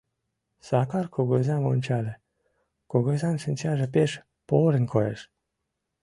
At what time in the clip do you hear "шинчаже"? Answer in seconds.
3.43-3.87